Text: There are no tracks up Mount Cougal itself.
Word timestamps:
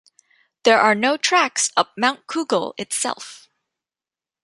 There 0.63 0.79
are 0.81 0.95
no 0.95 1.15
tracks 1.15 1.71
up 1.77 1.93
Mount 1.95 2.25
Cougal 2.25 2.73
itself. 2.79 3.47